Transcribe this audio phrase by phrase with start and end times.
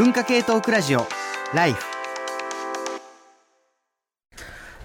[0.00, 1.06] 文化系トークラジオ
[1.52, 1.84] ライフ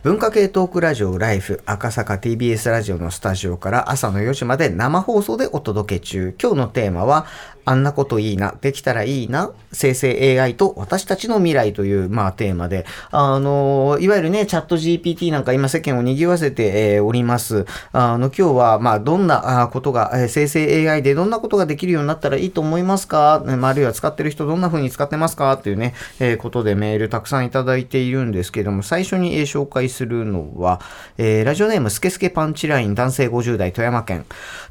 [0.04, 6.36] 文化系トークラジオライフ赤坂 TBS ラジオのスタジオから朝の4時まで生放送でお届け中。
[6.38, 7.28] 今日のテーマは
[7.66, 17.66] あんなこといいな、できたらいいな、生成 AI と私たちの未来という、まあ、テーマで、あの、いわゆるね、チャット GPT なんか今世間を賑わせて、えー、おります。
[17.91, 25.53] あの、今日は、まあ、どんなことが、えー、生成 AI でどんなことができるようになったらいいと思いますか、まあ、あるいは使ってる人どんな風に使ってますか？
[25.53, 30.80] っていうね、えー、ことでメールたくさんいただいているんですけども、最初に、えー、紹介するのは、
[31.17, 34.25] えー、ラジオネームスケスケパンチライン男性50代富山県。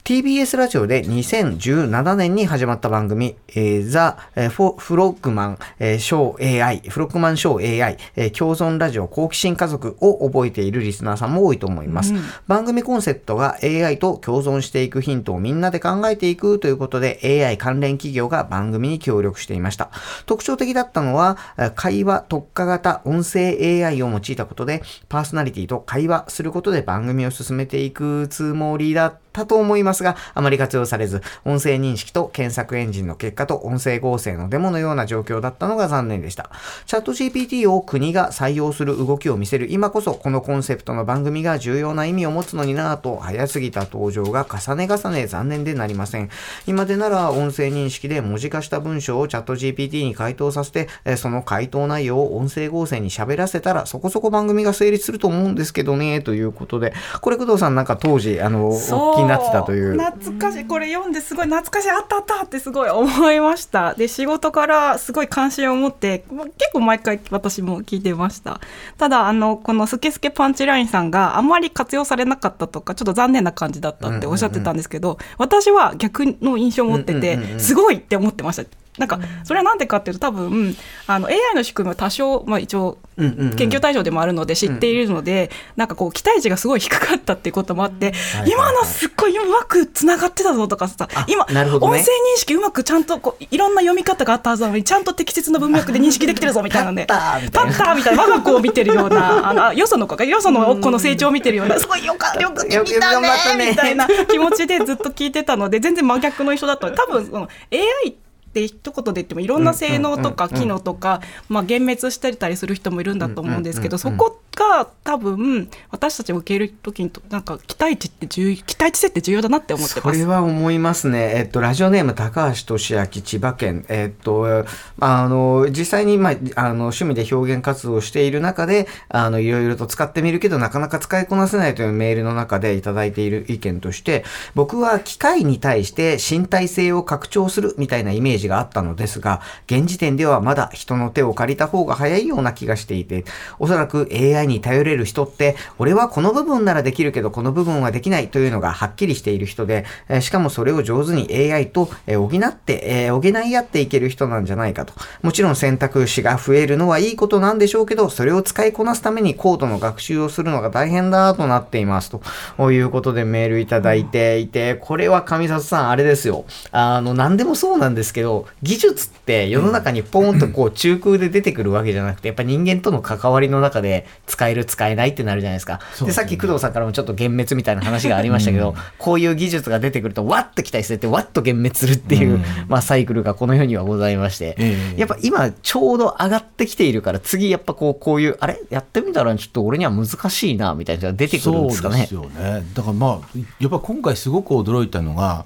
[0.04, 4.18] TBS ラジオで2017年に始まった番組、えー、ザ・
[4.50, 12.14] フフロッグマン、えー、ショー AI、フロッグマンショー AI、えー、共存ラジオ好奇心家族を覚えているリスナーさんも多いと思います。
[12.14, 19.90] うん、番組コンセプトが AI と共存していくヒントをみんなで考えていくということで AI 関連企業が番組に協力していました。
[20.26, 21.36] 特徴的だったのは
[21.74, 36.50] 会話特化型音声 AI を用いたことでパーソナリティと会話することで番組を進めていくつもりだったったと思いますが、あまり活用されず、音声認識と検索エンジンの結果と音声合成のデモのような状況だったのが残念でした。
[36.86, 46.30] チャット GPT を国が採用する動きを見せる今こそ、このコンセプトの番組が重要な意味を持つのになぁと、早すぎた登場が重ね重ね残念でなりません。
[46.66, 59.98] 今でなら音声認識で文字化した文章をチャット GPT に回答させて、その回答内容を音声合成に喋らせたら、そこそこ番組が成立すると思うんですけどね、ということで、これ工藤さんなんか当時、あの、おっきになってたという。
[59.98, 63.92] 懐かしいこれ読んですごい懐かしいあったあったってすごい思いました。
[63.92, 66.24] で仕事からすごい関心を持って
[66.56, 68.58] 結構毎回私も聞いてました。
[68.96, 78.64] ただあのこのスケスケパンチラインさんがあまり活用されなかったとかちょっと残念な感じだったっておっしゃってたんですけど、私は逆の印象を持ってて、すごいって思ってました
[78.98, 88.12] なんかそれはなんでかっていうと多分あの AI の仕組みは多少、まあ、一応研究対象でもあるので知っているので、なんかこう期待値がすごい低かったっていうこともあって、
[88.46, 92.02] 今のすっごいうまくつながってたぞとかさ今、ね、音声認
[92.36, 97.06] 識うまくちゃんとこういろんな読み方があったはずなのにちゃんと適切な文脈で認識できてるぞみたいなね
[97.42, 98.24] 「立った」みたいな。
[98.24, 103.70] 我が子を見てるようなあのよその子がよその子の成長を見てるようなすごいよかよく聞いたね。
[103.70, 108.23] みたいな気持ちでずっと聞いてたので全然真逆の人だった多分その AI って
[108.54, 120.18] って一言で言ってもいろんな性能とか機能とか、まあ、幻滅してたりする人もいるんだと思うんですけど、そこが多分私たちを受け入れる時になんか期待値って重期待値設定重要だなって思ってます。
[120.18, 124.64] それは思いますね、えっと、ラジオネーム高橋俊明千葉県、えっと、
[125.00, 143.24] あの実際に、まあ、あの趣味で表現活動をしている中であのいろいろと使ってみるけどなかなか使いこなせないというメールの中でいただいている意見として僕は機械に対して身体性を拡張するみたいなイメージがあったのですが、現時点ではまだ人の手を借りた方が早いような気がしていて、
[143.58, 149.84] おそらく AI に頼れる人って、俺はこの部分ならできるけど、この部分はできないというのがはっきりしている人で、
[150.20, 154.94] しかもそれを上手に AI と補って、補い合っていける人なんじゃないかと。
[155.22, 162.10] もちろん選択肢が増えるのはいいことなんでしょうけど、それを使いこなすために高度の学習をするのが大変だとなっています
[162.56, 166.44] ということでメールいただいていて、これは上里さんあれですよ。
[166.72, 175.80] あの、何でもそうなんですけど、技術って世の中にポーンとこう中空で出てくるわけじゃなくて、やっぱ人間との関わりの中で使える使えないってなるじゃないですか。
[176.04, 184.56] で、さっき工藤さんからもちょっと幻滅みたいな話がありましたけど、こういう技術が出てくると、わっと期待されて、わっと幻滅するっていう、まあサイクルがこの世にはございまして、
[184.96, 192.06] やっぱ今ちょうど上がってきているから、次やっぱこう、こういう、あれやってみたらちょっと俺には難しいな、みたいなのが出てくるんですかね。
[192.08, 192.64] そうですよね。
[192.74, 195.44] だからまあ、やっぱ今回すごく驚いたのが、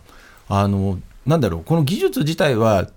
[0.48, 2.88] あの、なんだろう、この技術自体は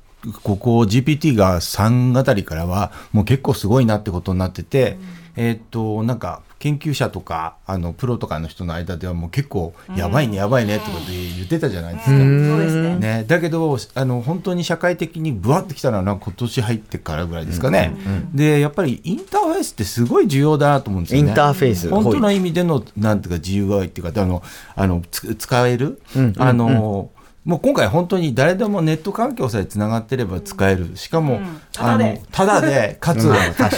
[0.42, 4.98] ここ GPT が3あたりからはもう結構すごいなってことになってて、
[5.38, 12.12] うん、えっ、となんか研究者とかあのプロとかの人の間ではもう結構やばいねやばいねってことで言ってたじゃないですか。
[12.16, 12.96] ね。
[13.00, 17.96] ね、だけどあの本当に社会的にぶわってきたのは今年入ってからぐらいですかね。
[18.34, 21.30] でやっぱりインターフェースってすごい重要だなと思うんですよね。
[21.30, 21.90] インターフェース。
[21.90, 24.44] 本当の意味でのなんていうか自由愛っていうかあの
[24.76, 26.00] あの使える、
[26.38, 27.10] あの、
[27.44, 30.96] もう今回本当に誰でもネット環境さえつながってれば使える。
[30.96, 33.24] しかも、うん、あの、ただで、 かつ、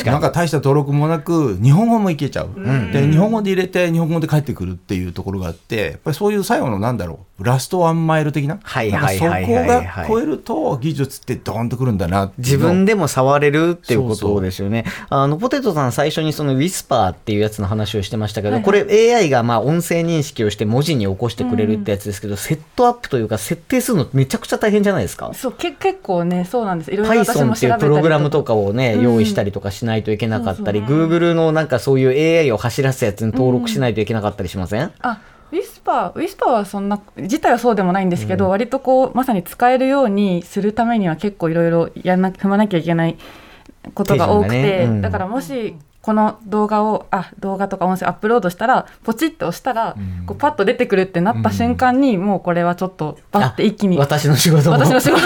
[0.06, 2.50] なんか大した登録もなく、日本語もいけちゃう。
[2.54, 9.54] うん、で、日本語で入れて、日本語で帰ってくるっていうところがあって、やっぱりそういう最後のなんだろう、ラストワンマイル的な、はいはいはいはい。
[9.56, 14.86] はいが超えると技術ってドーンとくるんだな自分でも触れるっていうこそうそうとですよね。
[15.10, 18.66] あの、ポテトさん最初にそのウィスパーっていうやつの話をしてましたけど、はいはい。
[18.66, 25.32] これ AI がまあ音声認識をして文字に起こしてくれるってやつですけど、セットアップというか設定するのめちゃくちゃ大変じゃないですか？
[25.34, 26.92] そうけ結構ねそうなんです。
[26.92, 29.04] いろいろ私 Python も調べたりっていうプログラムとかをね、うん。
[29.04, 35.22] 用意したりとかしないといけなかったり、そうそう Google のなんかそういう AI を走らすやつに登録しないといけなかったりしません、あ
[35.54, 43.18] ウィスパーウィスパーはそんな自体はそうでもないんですけど、割とこうまさに使えるようにするためには結構いろいろやんな踏まなきゃいけない
[43.94, 44.84] ことが多くて、ね。
[44.86, 45.02] うん。
[45.02, 50.26] だからもしこの動画をあ動画とか音声アップロードしたらポチッと押したら、うん。
[50.26, 54.78] こうパッと出てくるってなった瞬間に、もうこれはちょっとバッて一気に私の仕事も。
[54.78, 55.22] 私の仕事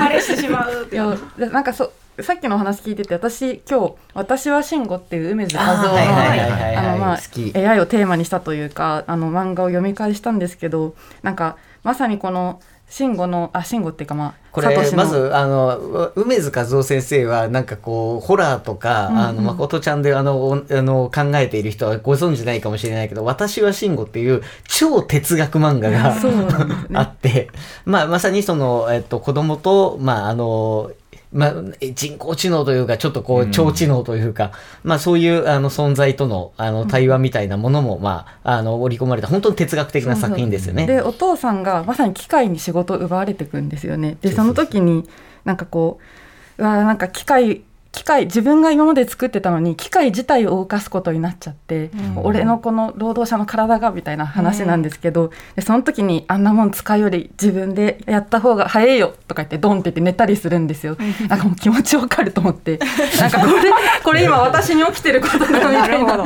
[0.00, 1.16] あ れしてしまうっていや
[1.50, 19.20] なんかそさっきのお話聞いてて私今日「私は慎吾」っていう梅津和夫の AI をテーマにしたというかあの漫画を読み返したんですけどなんかまさにこの慎吾のあ慎吾っていうかまあこれまずあの梅津和夫先生はなんかこうホラーとか、うんうん。
[19.22, 26.20] あの誠ちゃんであのおあの考えている人はご存知ないかもしれないけど「私は慎吾」っていう超哲学漫画がね。
[26.92, 27.48] あって、
[27.86, 30.90] まあ、まさにその、えっと、子供と、まあ、あの、
[31.32, 31.54] まあ、
[31.94, 33.50] 人工知能というか、ちょっとこう、うん。
[33.50, 34.52] 超知能というか、
[34.84, 40.86] まあ、そういう、あの、存在との、あの、対話みたいなものも、まあ、あの、織り込まれた、本当に哲学的な作品ですよね。
[40.86, 44.16] でお父さんがまさに機械に仕事を奪われていくんですよね。
[44.20, 45.08] でその時に
[45.44, 45.98] なんかこ
[46.58, 52.24] ううわなんか機械機械自分が今まで作ってたのに機械自体を動かすことになっちゃって、うん。
[52.24, 60.96] 俺のこの労働者の体がみたいな話なんですけど、でその時にあんなもん使うより自分でやった方が早いよとか言ってドンって言って寝たりするんですよ。
[61.28, 62.78] なんかもう気持ちわかると思って。
[63.20, 63.52] なんかこれ
[64.02, 66.24] これ今私に起きてることだみたいな。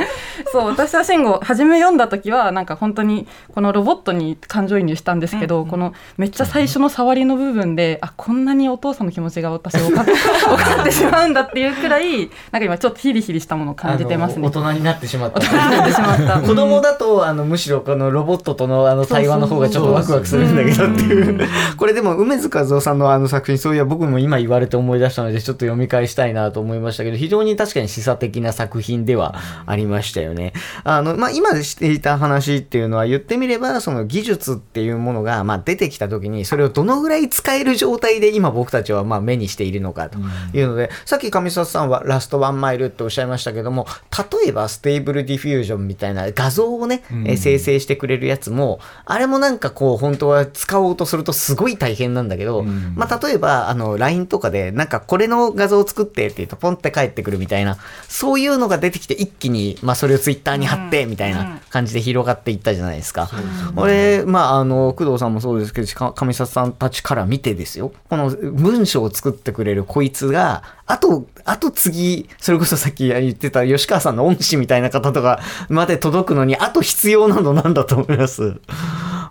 [0.51, 10.05] そう私は慎吾初め読んだ時はなんか本当にこのロボットに感情移入したんですけど、このめっちゃ最初の触りの部分であこんなにお父さんの気持ちが私分かっ
[10.47, 14.47] 分かってしまうんだっていうくらいなんか今ちょっとヒリヒリしたものを感じてますね。
[14.47, 15.41] 大人になってしまった。
[16.41, 21.39] 子供だと、あの、むしろこのロボットとのあの対話の方がちょっとワクワクするんだけどっていう。
[21.77, 30.53] これでも、梅津和夫さんのあの作品、そういや僕も今言われて思い出したので、ちょっと読み返したいなと思いましたけど、非常に確かに示唆的な作品ではありましたよね。
[30.83, 40.19] あの、まあ、今していた話っていうのは言ってみれば、その技術っていうものが、まあ、出てきた時に、それをどのぐらい使える状態で今僕たちはまあ目にしているのかと
[40.53, 43.87] いうので、さっき上里さんはラストワンマイルっておっしゃいましたけども、
[44.41, 47.27] 例えば Stable Diffusion みたいな画像をね、うん。
[47.27, 52.93] えー生成してくれるやつも、あれもなんかこう、本当は使おうとするとすごい大変なんだけど、うん。
[52.95, 57.77] まあ例えば、あの、LINE とかで、なんかこれの画像を作ってって言うと、ポンって返ってくるみたいな、
[58.09, 63.29] そういうのが出てきて一気に、まあそれをツイッターに貼って、みたいな感じで広がっていったじゃないですか。
[63.75, 78.55] 俺、まああの、工藤さんもそうですけど、か上里さんたちから見てですよ、この文章を作ってくれるこいつが、あと、あと次、それこそさっき言ってた吉川さんの恩師みたいな方とかまで届くのに、あと必要なのなんだと思います。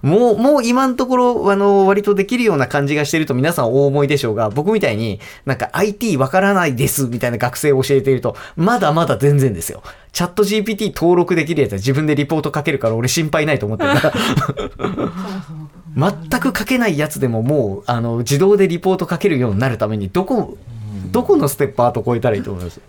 [0.02, 9.82] もう、もう今のところ、あの、割とできるような感じがしてると皆さんお思いでしょうが、僕みたいになんか IT わからないですみたいな学生を教えていると、まだまだ全然ですよ。
[10.12, 14.14] チャット GPT 登録できるやつは自分でリポート書けるから俺心配ないと思ってるから。
[15.96, 20.58] 全く書けないやつでももう、あの、自動でリポート書けるようになるために、どこ、
[21.06, 22.80] どこのステップアート超えたらいいと思います？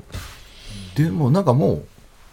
[0.96, 1.84] でもなんかも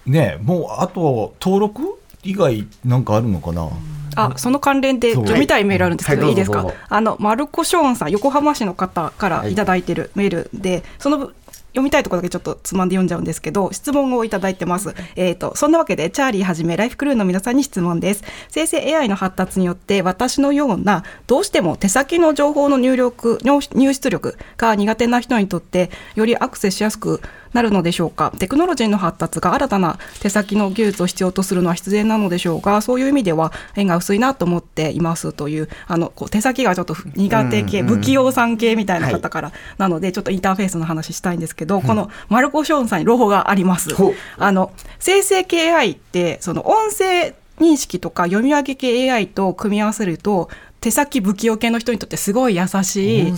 [0.07, 3.69] うねもうあと登録以外なんかあるのかな、
[4.17, 6.62] あその関連で読みたいメールあるんですけど、はいい、いですか？
[6.62, 6.87] どうぞどうぞ。
[6.88, 11.33] あのマルコ・ショーンさん横浜市の方からいただいてるメールで、その
[11.75, 18.23] 読みたいところだけちょっとつまんで読んじゃうんですけど質問をいただいてます、えー、とそんなわけでチャーリーはじめライフクルーの皆さんに質問です。
[18.49, 23.61] 生成 AI の発達によって私のようなどうしても手先の情報の入力入
[23.93, 27.21] 出力が苦手な人にとってよりアクセスしやすく
[27.54, 28.34] なるのでしょうか？
[28.38, 37.88] テクノロジーの発達が新たな手先の技術を必要とするのは必然なのでしょうがそういう意味では縁が薄いなと思っていますというあのこう手先がちょっと苦手系、うん。
[37.88, 43.90] うん不器用さん系みたいな方から、なのでちょっとインターフェースの話したいんですけど、このマルコ・ショーンさんに朗報があります。
[44.37, 50.49] あの生成系 AI ってその音声認識とか読み上げ系 AI と組み合わせると
[50.85, 53.37] 手先不器用系の人にとってすごい優しい。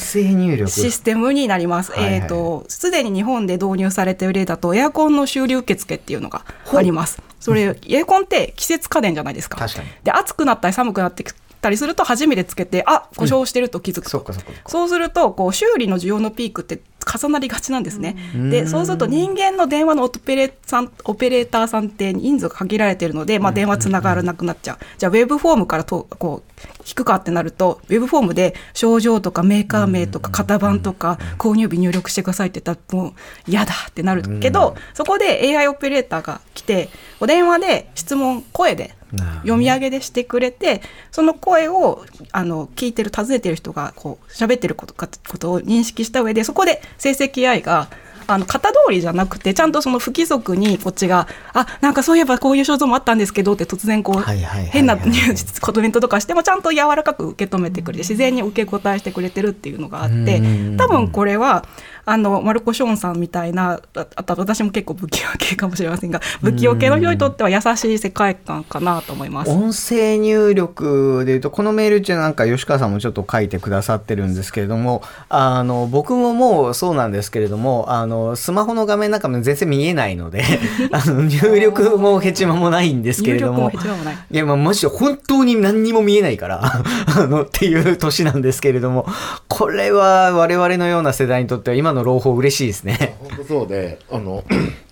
[0.68, 1.92] システムになります。
[1.92, 7.22] はいはいえっ、と、すでに日本で導入されている例だと、エアコンの修理受付っていうのがあります。
[7.38, 9.58] それ、エアコンって季節家電じゃないですか。
[9.58, 14.10] 確かにで、暑くなったり寒くなってきたりすると、初めてつけて、あ、故障してると気づくと。
[14.10, 14.50] そっかそっか。
[14.66, 18.16] そうすると、こう、修理の需要のピークって重なりがちなんですね。
[18.50, 24.78] でそうすると人間の電話のオペレさんオペレーターさんって人数が限られてるので、まあ、電話つながらなくなっちゃう。
[24.98, 26.52] じゃあウェブフォームからとこう
[26.86, 33.12] 引くかってなるとウェブフォームで症状とかメーカー名とか型番とか購入日入力してくださいって言ったらもう
[33.46, 36.88] 嫌だってなるけどそこで AI オペレーターが来て
[37.20, 38.94] お電話で質問声で
[39.42, 47.88] 読み上げでしてくれてその声をあの聞いてる尋ねてる人がこう喋ってることかことを認識した上でそこで生成 AI が
[48.28, 60.42] あの型通りじゃなくてちゃんとその不規則にこっちが「あなんかそういえばこういう症状もあったんですけど」って突然こう変なコメントとかしてもちゃんと柔らかく受け止めてくれて自然に受け答えしてくれてるっていうのがあってう
[60.72, 60.76] ん。
[60.76, 61.64] 多分これは
[62.06, 69.50] あのマルコ・ショーンさんみたいなああと私も結構不器用系かもしれませんが不器用系の人にとっては優しい世界観かなと思います。
[69.50, 80.44] 音声入力でいうとこのメール中なんか吉川さんもちょっと書いてくださってるんですけれどもあの僕ももうそうなんですけれどもあのスマホの画面なんかも全然見えないので
[80.92, 89.06] あの入力もヘチマもないんですけれども入力もヘチマもないいやまあマジで本当に何にも見えないから あのっていう年なんですけれども
[89.48, 93.16] これは我々のような世代にとっては今の朗報嬉しいですね。
[93.20, 94.44] 本当そうで、あの、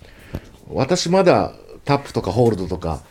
[0.73, 3.01] 私まだタップとかホールドとか、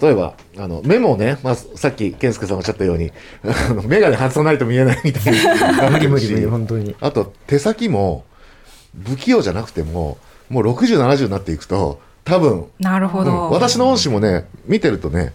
[0.00, 3.12] 例えば、あの、メモをね、まあ、さっき健介さんおっしゃったように、
[3.44, 5.90] あの、メガネ外さないと見えないみたいな。
[5.90, 6.96] 無理無理無理 本当に。
[7.00, 8.24] あと、手先も、
[9.04, 10.16] 不器用じゃなくても、
[10.48, 15.32] もう60、70になっていくと、多分、なるほど、うん私の恩師もね、見てるとね、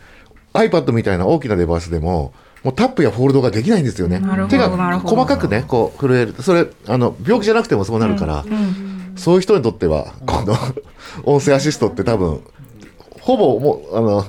[0.53, 2.33] iPad みたいな大きなデバイスでも、
[2.67, 4.19] もうタップやホールドができないんですよね。
[4.49, 4.67] 手が
[4.99, 6.35] 細かくね、こう震える。
[6.41, 8.43] それ、あの、病気じゃなくてもそうなるから、
[9.15, 10.57] そういう人にとっては、この
[11.23, 12.41] 音声アシストって多分、
[13.21, 14.25] ほぼもう、あの、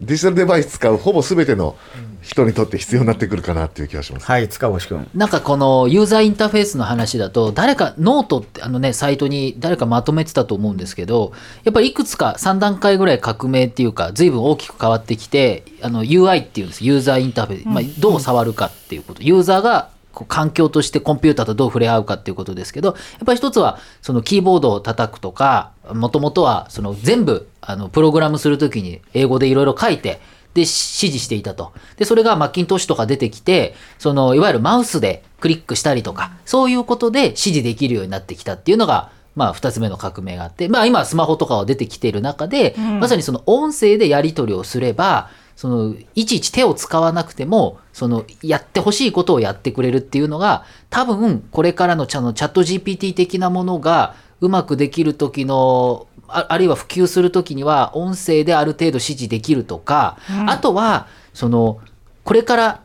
[0.00, 1.76] デジタルデバイス使うほぼ全ての
[2.22, 4.26] 人にとって必要になってくるかなっていう気がします。
[4.26, 5.08] はい塚越君。
[5.14, 11.32] なんかこのユーザーインターフェースの話だと誰かノートってあのねサイトに誰かまとめてたと思うんですけど
[11.64, 19.90] やっぱりいくつか3段階ぐらい革命っていうか随分大きく変わってきてあの UI っていうんですユーザーインターフェース、まあ、どう触るかっていうことユーザーが
[20.24, 22.96] 環境としてコンピューターとどう触れ合うかっていうことですけどやっ
[23.26, 30.20] ぱり一つはそのキーボードを叩くとかもともとはその全部あのプログラムするときに英語でいろいろ書いて
[30.54, 31.72] で、指示していたと。
[31.96, 61.80] で、それがマッキントッシュとか出てきて、その、いわゆるマウスでクリックしたりとか、そういうことで指示できるようになってきたっていうのが、まあ、二つ目の革命があって、まあ、今、スマホとかは出てきている中で、まさにその音声でやり取りをすれば、その、いちいち手を使わなくても、その、やってほしいことをやってくれるっていうのが、多分、これからのチャのチャット GPT 的なものが、うまくできる時のああるいは普及する時には音声である程度指示できるとか、あとはその
[62.22, 62.82] これから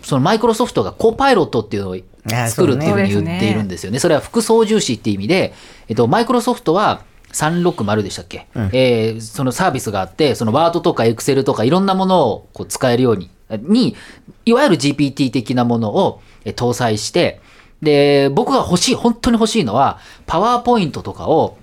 [0.00, 1.96] そのマイクロソフトがコパイロットっていうのを
[2.32, 3.98] あ作るっていうふうに言っているんですよね。
[3.98, 5.54] それは副操縦士っていう意味で、
[5.88, 7.02] えっと、マイクロソフトは
[7.36, 13.94] 360でしたっけ、えーそのサービスがあってそのワードとかエクセルとかいろんなものをこう使えるようにに
[14.44, 17.40] いわゆる GPT 的なものをえ搭載して
[17.82, 21.58] で僕が欲しい本当に欲しいのはパワーポイントとかを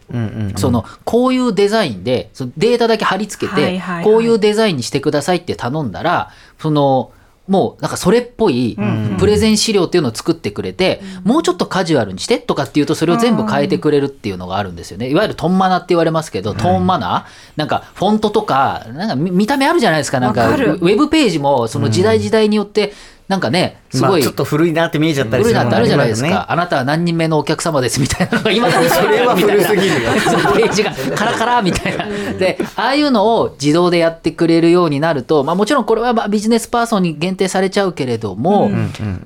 [0.58, 4.03] そのこういうデザインでそのデータだけ貼り付けてはいはいはい。
[4.03, 7.12] こういうデザインにしてくださいって頼んだらその
[7.48, 8.78] もうなんかそれっぽい
[9.20, 15.10] プレゼン資料っていうのを作ってくれて、もうちょっとカジュアルにしてとかっていうとそれを全部変えてくれるっていうのがあるんですよね。
[15.10, 20.22] いわゆるトンマナって言われますけど、トーンマナーなんかフォントとか、なんか見見た目あるじゃないですか。
[20.22, 22.94] なんかウェブページもその時代時代によって
[23.27, 26.27] なんかね、すごい、まあちょっと古いなって見えちゃったりする古いなってあるじゃないですか。
[26.27, 30.12] りまあなたは何人目のお客様ですみたいなのが今だにそれは古すぎるよ
[30.56, 32.06] ページがカラカラみたいな。
[32.08, 38.72] で、ああいうのを自動でやってくれるようになると、まあもちろんこれはまあビジネスパーソンに限定されちゃうけれども、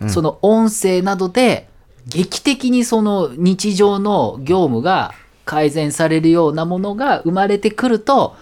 [0.07, 1.67] その音声などで
[2.07, 5.13] 劇的にその日常の業務が
[5.45, 8.35] 改善されるようなものが生まれてくると、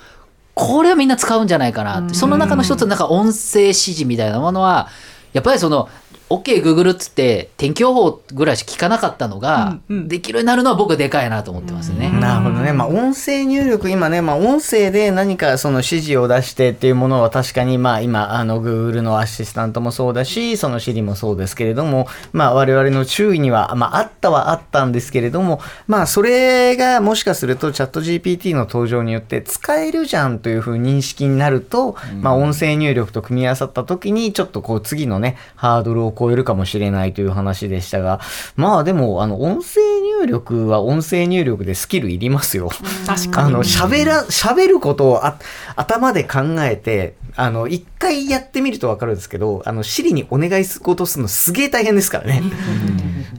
[0.54, 2.14] これはみんな使うんじゃないかな。
[2.14, 4.88] その中の一つ、なんか音声指示みたいなものは、
[5.36, 5.90] やっぱりその、
[6.28, 12.10] OK、Google っつって天気予報ぐらいしか聞かなかったのが、できるようになるのは僕でかいなと思ってますね。
[12.10, 12.74] なるほどね。
[12.74, 38.20] まあ、音声入力、今ね、まあ、音声で何かその指示を出してっていうものは確かに、まあ、今、あの、Google のアシスタントもそうだし、その Siri もそうですけれども、まあ、我々の周囲には、まあ、あったはあったんですけれども、まあ、それがもしかするとチャット GPT の登場によって使えるじゃんというふうに認識になると、まあ、音声入力と組み合わさった時に、ちょっとこう、次のね、ハードルを超えるかもしれないという話でしたが、
[38.56, 42.70] まあ、でも、あの、音声入力は音声入力でスキルいりますよ。
[43.06, 45.40] 確かにあの、喋ら、喋ることをあ
[45.76, 52.44] 頭で考えて、あの、一回やってみるとわかるんですけど、あの、シリにお願いすることするのすげえ大変ですからね。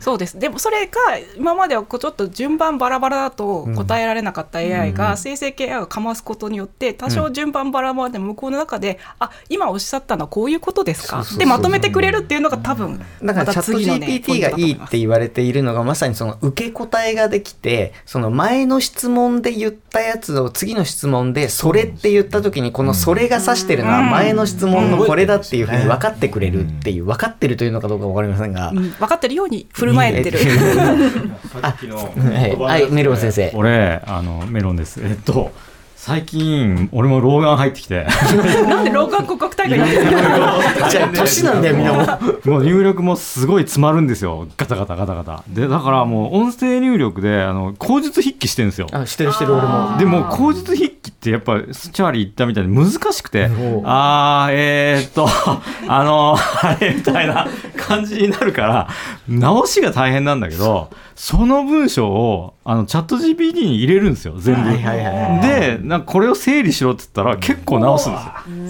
[0.01, 0.39] そうです。
[0.39, 0.93] でもそれが
[1.37, 11.25] 今まではこうちょっと順番バラバラだと答えられなかった AI が生成系 AI をかますことによって多少順番バラバラでも向こうの中で、あ今おっしゃったのはこういうことですか？
[11.39, 28.71] でまとめてくれるっていうのが多分だからチャット GPT がいいって言われているのがまさにその受け答えができてその前の質問で言ったやつを次の質問でそれって言った時にこのそれが指してるのは前の質問のこれだっていうふうに分かってくれるっていう分かってるというのかどうか分かりませんが。
[28.71, 28.91] うん。
[28.91, 30.39] 分かってるように振る舞えてる。
[31.61, 33.53] あはい、はい、メロン先生。
[33.55, 35.03] 俺あのメロンです。
[35.05, 35.53] えっと
[35.97, 38.07] 最近俺も老眼入ってきて。
[38.67, 42.03] なんで老眼広告大会やってるのじゃあ年なんだよみんなも。
[42.45, 44.49] うもう入力もすごい詰まるんですよ。
[44.57, 45.45] ガタガタガタガタ。
[45.49, 48.87] でだからもう音声入力であの口述筆記してるんですよ。
[48.93, 49.97] あしてるしてる俺も。
[49.99, 53.51] でも口述筆記ってやっぱチャーリー言ったみたいに難しくて
[53.85, 55.27] あーえー、っと
[55.89, 58.89] あのあれみたいな感じになるから
[59.29, 64.69] 直しが大変なんだけどその文章をあのチャット GPT に入れるんですよ全部。
[64.69, 68.19] はいはいはいでなんかこれを整理しろって言ったら結構直すんで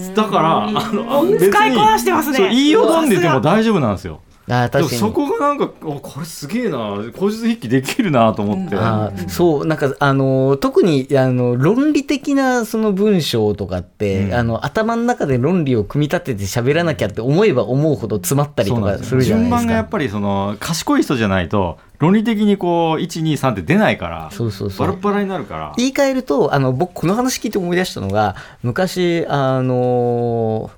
[0.04, 0.14] すよ。
[0.14, 2.38] だからあの別に使いこなしてますね。
[2.38, 4.98] 言いよどんでても大丈夫なんですよあ確かに。
[5.00, 6.98] そこがなんかおこれすげえな。
[7.16, 14.34] 口述筆記できるなと思って、あーそうなんかあの特にあの論理的なその文章とかって、うん。
[14.34, 19.90] あの頭の中で論理を組み立てて喋らなきゃって思えば思うほど詰まったりとかするじゃないです順番がやっか。
[19.90, 24.86] ぱりその賢い人じゃないと論理的にこう123って出ないからそうそうそう。
[24.86, 25.72] バラバラになるから。
[25.76, 30.70] 言い換えるとあの僕この話聞いて思い出したのが昔あの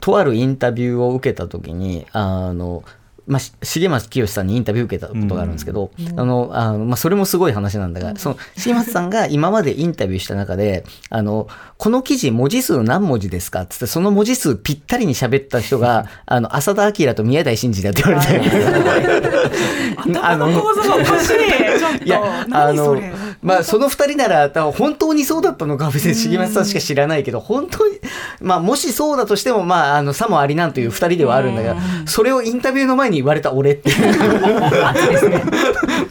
[0.00, 2.82] とあるインタビューを受けた時にあの
[3.26, 11.46] まあ、し重松清さんにインタビュー受けたことがあるんですけど、あのあのまあ、それもすごい話なんだが、その重松さんが今までインタビューした中であの
[11.78, 18.42] この記事文字数何文字ですかっつってその文字数ぴったりに喋った人が あの浅田明と宮台真司だって言われて。
[20.20, 21.36] 頭の構造がおかしい。
[21.78, 22.04] ちょっと。
[22.04, 23.12] いや、あの何それ、
[23.42, 26.66] まあ、その二人なら、多分本当にそうだったのかは別に重松さん。
[26.66, 27.98] しか知らないけど、本当に、
[28.40, 34.12] まあ、もしそうだとしても、まあ、あの、さもありなんという二人ではあるんだが、それをインタビューの前に言われた俺っていう。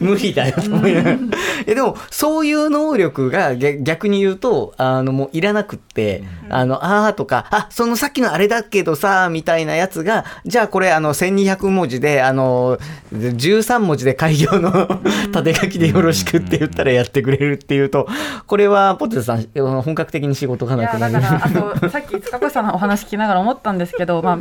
[0.00, 1.18] 無理だよと思いながら。
[1.66, 12.78] えでも、そういう能力が逆逆に言うと、あの、もういらなくって、あの、あーとか、あ、そのさっきのあれだけどさ、みたいなやつが、じゃあこれ、あの、1200文字で、あの、
[13.12, 15.00] 13文字で開業の
[15.32, 18.08] 縦書きでよろしくって言ったらやっててくれるっていうと、
[18.46, 21.12] これはポテトさん、本格的に仕事がなくなる。
[21.12, 24.38] だからあとさっき塚越さんのお話聞きながら思ったんですけどまあ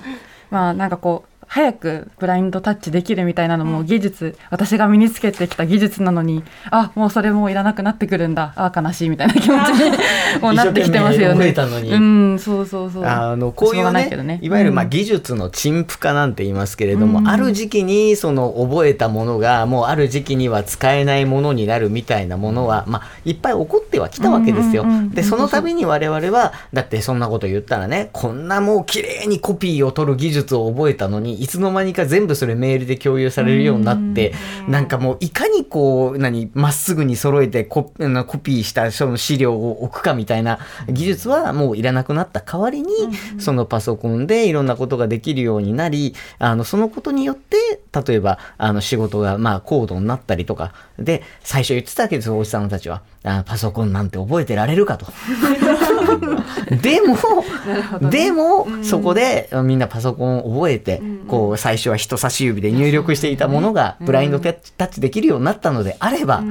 [0.50, 8.54] まあなんかこう早くブラインドタッチできるみたいなのも技術、私が身につけてきた技術なのにあもうそれもういらなくなってくるんだ。
[8.56, 9.98] あ悲しいみたいな気持ちに
[10.42, 11.52] もうなってきてますよね。
[11.52, 11.92] たのに。
[11.92, 13.06] うんそうそうそう。
[13.06, 14.40] あのこういうねね。
[14.42, 14.90] いわゆるまあうん。
[14.92, 17.28] 技術の陳腐化なんて言いますけれども、うん。
[17.28, 24.84] ある時期にその覚えたものがもうある時期には使えないものになるみたいなものは、まあ、いっぱい起こってはきたわけですよ。
[24.84, 34.32] うんうんうんでその度に我々はだってそんなこと言ったらねこんなもう綺麗にコピーを取る技術を覚えたのにいつの間にか全部それメールで共有されるようになって、
[34.68, 37.86] なんかもういかにこう何まっすぐに揃えてコ
[38.28, 42.94] コピーしたその資料を置くかみたいな技術はもういらなくなった代わりに、
[43.40, 47.58] そのパソコンでいろんなことができるようになりあのそのことによって
[48.08, 53.02] 例えばあの仕事がまあ高度になったりとかで最初言ってたわけですよおじさんたちは。
[53.24, 55.08] あパソコンなんて覚えてられるかと。
[56.82, 57.18] でも
[58.10, 66.44] でも、そこでみんなパソコンを覚えて、こう最初は人差し指で入力していたものがブラインドタッチできるようになったのであれば、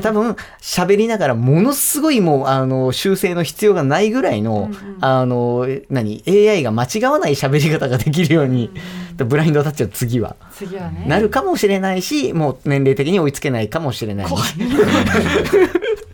[0.00, 4.70] 多分喋りながらものすごいもうあの修正の必要がないぐらいの、
[5.00, 8.70] あの何 AI が間違わない喋り方ができるように、
[9.16, 11.04] ブラインドタッチは次は次はね。
[11.06, 14.26] なるかもしれないしもう年齢的に追いつけないかもしれない。
[14.28, 14.34] し。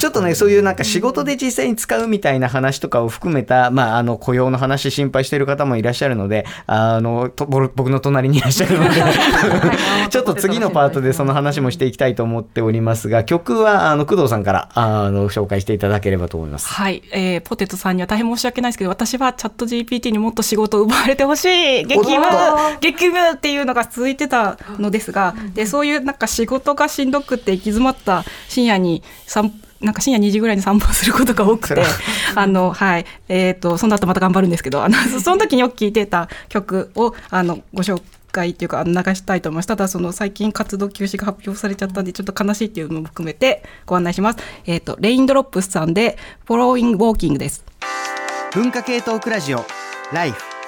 [0.00, 9.02] ちょっとね、そういうなんか仕事で実際に使うみたいな話とかを含めた、まあ、あの、雇用の話心配している方もいらっしゃるので、あの、とぼ僕の隣にいらっしゃるので、
[10.08, 16.68] ちょっと次のパートでその話もしていきたいと思っておりますが、曲は、あの、工藤さんから、あの、紹介していただければと思います。
[16.68, 22.24] はい、えーポテトさんには大変申し訳ないですけど私はチャット GPT にもっと仕事を奪われてほしい激務
[22.80, 31.82] 激務っていうのが続いてたのですがでそういうなんか仕事がしんどくて行き詰まった深夜に散なんか深夜2時ぐらいに散歩することが多くて
[32.34, 33.06] あのはい。
[33.28, 39.66] えっ、とその後また頑張るんですけどあのその時によく聴いてた曲をあのご紹介回っていうか流したいと思います。
[39.66, 44.38] ただその最近活動休止が発表されちゃったんでちょっと悲しいっていうのも含めてご案内します。
[44.66, 46.16] えっ、とレインドロップスさんで
[46.46, 47.64] Following Walking です。
[48.52, 49.64] 文化系トークラジオ、
[50.12, 50.59] ライフ。